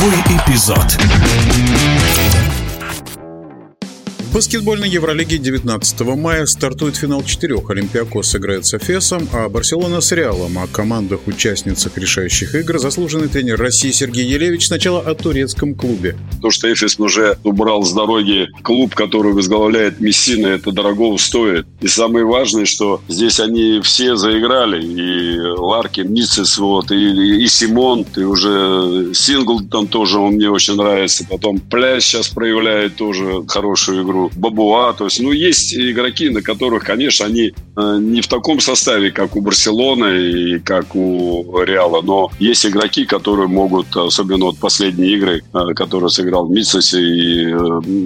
Игровой 0.00 0.18
эпизод. 0.30 0.96
В 4.30 4.34
баскетбольной 4.34 4.88
Евролиге 4.88 5.38
19 5.38 6.02
мая 6.14 6.46
стартует 6.46 6.94
финал 6.94 7.24
четырех. 7.24 7.68
Олимпиакос 7.68 8.28
сыграет 8.28 8.64
с 8.64 8.74
Эфесом, 8.74 9.28
а 9.32 9.48
Барселона 9.48 10.00
с 10.00 10.12
Реалом. 10.12 10.56
О 10.56 10.68
командах-участницах 10.68 11.98
решающих 11.98 12.54
игр 12.54 12.78
заслуженный 12.78 13.26
тренер 13.26 13.58
России 13.58 13.90
Сергей 13.90 14.24
Елевич 14.24 14.68
сначала 14.68 15.00
о 15.00 15.16
турецком 15.16 15.74
клубе. 15.74 16.16
То, 16.40 16.52
что 16.52 16.72
Эфес 16.72 16.96
уже 17.00 17.38
убрал 17.42 17.82
с 17.82 17.92
дороги 17.92 18.46
клуб, 18.62 18.94
который 18.94 19.32
возглавляет 19.32 19.98
Мессина, 19.98 20.46
это 20.46 20.70
дорого 20.70 21.18
стоит. 21.18 21.66
И 21.80 21.88
самое 21.88 22.24
важное, 22.24 22.66
что 22.66 23.02
здесь 23.08 23.40
они 23.40 23.80
все 23.82 24.14
заиграли. 24.14 24.80
И 24.80 25.40
Ларкин, 25.40 26.06
Ницис, 26.12 26.56
вот, 26.58 26.92
и, 26.92 27.42
и 27.42 27.48
Симон, 27.48 28.06
и 28.16 28.20
уже 28.20 29.12
Сингл 29.12 29.60
там 29.68 29.88
тоже, 29.88 30.20
он 30.20 30.34
мне 30.34 30.48
очень 30.48 30.76
нравится. 30.76 31.26
Потом 31.28 31.58
Пляж 31.58 32.04
сейчас 32.04 32.28
проявляет 32.28 32.94
тоже 32.94 33.42
хорошую 33.48 34.04
игру. 34.04 34.19
Бабуа. 34.28 34.92
То 34.92 35.04
есть, 35.04 35.20
ну, 35.20 35.32
есть 35.32 35.74
игроки, 35.74 36.28
на 36.28 36.42
которых, 36.42 36.84
конечно, 36.84 37.26
они 37.26 37.52
не 37.98 38.20
в 38.20 38.28
таком 38.28 38.60
составе, 38.60 39.10
как 39.10 39.36
у 39.36 39.40
Барселоны 39.40 40.30
и 40.30 40.58
как 40.58 40.94
у 40.94 41.62
Реала, 41.62 42.02
но 42.02 42.30
есть 42.38 42.66
игроки, 42.66 43.04
которые 43.04 43.48
могут, 43.48 43.96
особенно 43.96 44.46
вот 44.46 44.58
последние 44.58 45.16
игры, 45.16 45.42
э, 45.52 45.74
которые 45.74 46.10
сыграл 46.10 46.48
Митсоси 46.48 46.96
и 46.96 47.44
э, 47.46 47.56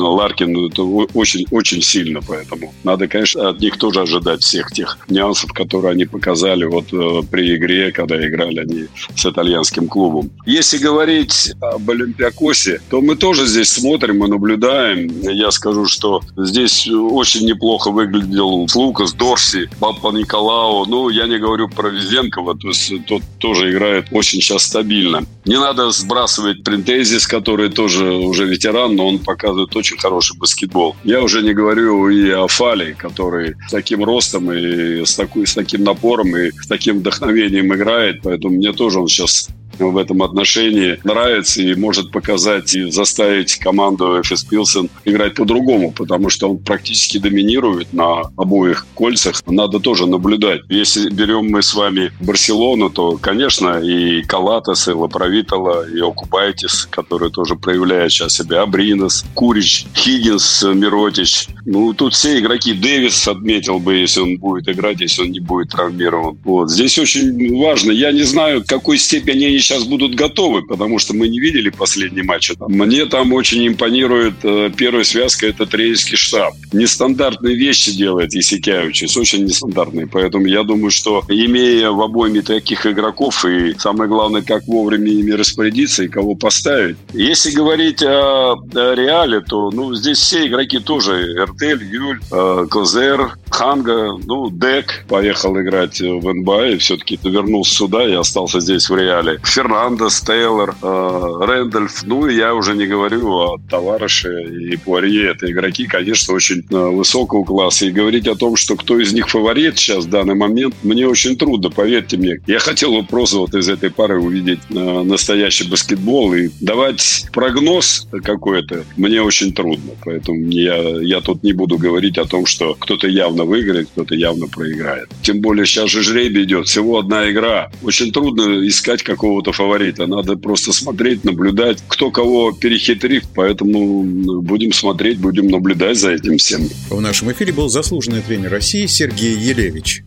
Ларкин, 0.00 0.52
ну, 0.52 0.68
это 0.68 0.82
очень, 0.82 1.46
очень 1.50 1.82
сильно, 1.82 2.20
поэтому 2.26 2.72
надо, 2.84 3.08
конечно, 3.08 3.48
от 3.48 3.60
них 3.60 3.76
тоже 3.76 4.00
ожидать 4.00 4.42
всех 4.42 4.72
тех 4.72 4.98
нюансов, 5.08 5.52
которые 5.52 5.92
они 5.92 6.04
показали 6.04 6.64
вот 6.64 6.86
при 7.30 7.56
игре, 7.56 7.92
когда 7.92 8.16
играли 8.26 8.60
они 8.60 8.86
с 9.14 9.26
итальянским 9.26 9.88
клубом. 9.88 10.30
Если 10.46 10.78
говорить 10.78 11.52
об 11.60 11.90
Олимпиакосе, 11.90 12.80
то 12.90 13.00
мы 13.00 13.16
тоже 13.16 13.46
здесь 13.46 13.70
смотрим 13.70 14.24
и 14.24 14.28
наблюдаем. 14.28 15.08
Я 15.22 15.50
скажу, 15.50 15.86
что 15.86 16.20
здесь 16.36 16.88
очень 16.88 17.46
неплохо 17.46 17.90
выглядел 17.90 18.68
Лукас, 18.74 19.12
Дорси, 19.12 19.57
Папа 19.80 20.12
Николао. 20.12 20.84
Ну, 20.86 21.08
я 21.08 21.26
не 21.26 21.38
говорю 21.38 21.68
про 21.68 21.88
Везенкова, 21.88 22.56
то 22.56 22.68
есть 22.68 22.92
тот 23.06 23.22
тоже 23.38 23.70
играет 23.70 24.06
очень 24.10 24.40
сейчас 24.40 24.64
стабильно. 24.64 25.24
Не 25.44 25.58
надо 25.58 25.90
сбрасывать 25.90 26.62
Принтезис, 26.62 27.26
который 27.26 27.70
тоже 27.70 28.12
уже 28.12 28.46
ветеран, 28.46 28.96
но 28.96 29.08
он 29.08 29.18
показывает 29.18 29.74
очень 29.76 29.98
хороший 29.98 30.36
баскетбол. 30.38 30.96
Я 31.04 31.22
уже 31.22 31.42
не 31.42 31.54
говорю 31.54 32.08
и 32.08 32.30
о 32.30 32.46
Фале, 32.48 32.94
который 32.94 33.54
с 33.66 33.70
таким 33.70 34.04
ростом 34.04 34.52
и 34.52 35.04
с, 35.04 35.14
такой, 35.14 35.46
с 35.46 35.54
таким 35.54 35.84
напором 35.84 36.36
и 36.36 36.50
с 36.50 36.66
таким 36.66 36.98
вдохновением 36.98 37.74
играет, 37.74 38.20
поэтому 38.22 38.56
мне 38.56 38.72
тоже 38.72 39.00
он 39.00 39.08
сейчас 39.08 39.48
в 39.78 39.96
этом 39.96 40.22
отношении 40.22 40.98
нравится 41.04 41.62
и 41.62 41.74
может 41.74 42.10
показать 42.10 42.74
и 42.74 42.90
заставить 42.90 43.56
команду 43.56 44.20
FS 44.20 44.46
Pilsen 44.50 44.90
играть 45.04 45.34
по-другому, 45.34 45.92
потому 45.92 46.28
что 46.30 46.50
он 46.50 46.58
практически 46.58 47.18
доминирует 47.18 47.92
на 47.92 48.22
обоих 48.36 48.86
кольцах. 48.94 49.42
Надо 49.46 49.80
тоже 49.80 50.06
наблюдать. 50.06 50.62
Если 50.68 51.10
берем 51.10 51.48
мы 51.50 51.62
с 51.62 51.74
вами 51.74 52.12
Барселону, 52.20 52.90
то, 52.90 53.18
конечно, 53.18 53.80
и 53.80 54.22
Калатас, 54.22 54.88
и 54.88 54.92
Лаправитала, 54.92 55.88
и 55.88 56.00
Окупайтис, 56.00 56.86
который 56.90 57.30
тоже 57.30 57.56
проявляет 57.56 58.12
сейчас 58.12 58.34
себя, 58.34 58.62
Абринос, 58.62 59.24
Курич, 59.34 59.86
Хиггинс, 59.94 60.62
Миротич. 60.62 61.46
Ну, 61.64 61.92
тут 61.92 62.14
все 62.14 62.38
игроки. 62.38 62.72
Дэвис 62.72 63.26
отметил 63.28 63.78
бы, 63.78 63.96
если 63.96 64.20
он 64.20 64.38
будет 64.38 64.68
играть, 64.68 65.00
если 65.00 65.22
он 65.22 65.30
не 65.30 65.40
будет 65.40 65.70
травмирован. 65.70 66.38
Вот. 66.44 66.70
Здесь 66.70 66.98
очень 66.98 67.58
важно. 67.60 67.92
Я 67.92 68.12
не 68.12 68.22
знаю, 68.22 68.62
в 68.62 68.66
какой 68.66 68.98
степени 68.98 69.44
они 69.44 69.58
сейчас 69.68 69.84
будут 69.84 70.14
готовы, 70.14 70.62
потому 70.62 70.98
что 70.98 71.14
мы 71.14 71.28
не 71.28 71.40
видели 71.40 71.68
последний 71.68 72.22
матч. 72.22 72.52
Мне 72.58 73.04
там 73.04 73.32
очень 73.34 73.66
импонирует 73.68 74.34
э, 74.42 74.70
первая 74.74 75.04
связка, 75.04 75.46
это 75.46 75.66
тренерский 75.66 76.16
штаб. 76.16 76.54
Нестандартные 76.72 77.54
вещи 77.54 77.94
делает 77.94 78.32
Есикявичус, 78.32 79.16
очень 79.16 79.44
нестандартные. 79.44 80.06
Поэтому 80.06 80.46
я 80.46 80.62
думаю, 80.62 80.90
что 80.90 81.22
имея 81.28 81.90
в 81.90 82.00
обойме 82.00 82.40
таких 82.40 82.86
игроков, 82.86 83.44
и 83.44 83.74
самое 83.78 84.08
главное, 84.08 84.40
как 84.40 84.66
вовремя 84.66 85.10
ими 85.10 85.32
распорядиться 85.32 86.04
и 86.04 86.08
кого 86.08 86.34
поставить. 86.34 86.96
Если 87.12 87.50
говорить 87.50 88.02
о, 88.02 88.54
о 88.54 88.94
Реале, 88.94 89.40
то 89.40 89.70
ну, 89.70 89.94
здесь 89.94 90.18
все 90.18 90.46
игроки 90.46 90.78
тоже. 90.78 91.34
Эртель, 91.36 91.84
Льюль, 91.84 92.20
э, 92.32 92.66
Козер, 92.70 93.32
Ханга, 93.50 94.18
ну, 94.24 94.50
Дек 94.50 95.04
поехал 95.08 95.58
играть 95.60 96.00
в 96.00 96.32
НБА 96.32 96.70
и 96.70 96.78
все-таки 96.78 97.18
вернулся 97.22 97.74
сюда 97.74 98.06
и 98.08 98.12
остался 98.12 98.60
здесь 98.60 98.88
в 98.88 98.96
Реале. 98.96 99.40
Фернандес, 99.44 100.20
Тейлор, 100.20 100.74
э, 100.82 101.36
Рэндольф. 101.40 102.04
Ну, 102.04 102.28
я 102.28 102.54
уже 102.54 102.74
не 102.74 102.86
говорю 102.86 103.30
о 103.30 103.56
Таварише 103.70 104.42
и 104.42 104.76
Пуарье. 104.76 105.30
Это 105.30 105.50
игроки, 105.50 105.86
конечно, 105.86 106.34
очень 106.34 106.64
э, 106.70 106.76
высокого 106.76 107.44
класса. 107.44 107.86
И 107.86 107.90
говорить 107.90 108.28
о 108.28 108.36
том, 108.36 108.56
что 108.56 108.76
кто 108.76 108.98
из 108.98 109.12
них 109.12 109.28
фаворит 109.28 109.78
сейчас 109.78 110.04
в 110.04 110.10
данный 110.10 110.34
момент, 110.34 110.74
мне 110.82 111.06
очень 111.06 111.36
трудно, 111.36 111.70
поверьте 111.70 112.16
мне. 112.16 112.40
Я 112.46 112.58
хотел 112.58 112.92
бы 112.92 113.04
просто 113.04 113.38
вот 113.38 113.54
из 113.54 113.68
этой 113.68 113.90
пары 113.90 114.20
увидеть 114.20 114.60
э, 114.70 115.02
настоящий 115.02 115.68
баскетбол 115.68 116.34
и 116.34 116.48
давать 116.60 117.26
прогноз 117.32 118.06
какой-то 118.22 118.84
мне 118.96 119.22
очень 119.22 119.52
трудно. 119.52 119.92
Поэтому 120.04 120.38
я, 120.50 120.76
я 121.00 121.20
тут 121.20 121.42
не 121.42 121.52
буду 121.52 121.78
говорить 121.78 122.18
о 122.18 122.24
том, 122.24 122.46
что 122.46 122.74
кто-то 122.78 123.08
явно 123.08 123.37
выиграет, 123.44 123.88
кто-то 123.92 124.14
явно 124.14 124.46
проиграет. 124.46 125.08
Тем 125.22 125.40
более 125.40 125.66
сейчас 125.66 125.90
же 125.90 126.02
жребий 126.02 126.44
идет. 126.44 126.66
Всего 126.66 126.98
одна 126.98 127.30
игра. 127.30 127.70
Очень 127.82 128.12
трудно 128.12 128.66
искать 128.66 129.02
какого-то 129.02 129.52
фаворита. 129.52 130.06
Надо 130.06 130.36
просто 130.36 130.72
смотреть, 130.72 131.24
наблюдать, 131.24 131.78
кто 131.88 132.10
кого 132.10 132.52
перехитрит. 132.52 133.24
Поэтому 133.34 134.02
будем 134.42 134.72
смотреть, 134.72 135.18
будем 135.18 135.48
наблюдать 135.48 135.98
за 135.98 136.12
этим 136.12 136.38
всем. 136.38 136.68
В 136.90 137.00
нашем 137.00 137.30
эфире 137.32 137.52
был 137.52 137.68
заслуженный 137.68 138.22
тренер 138.22 138.50
России 138.50 138.86
Сергей 138.86 139.36
Елевич. 139.36 140.02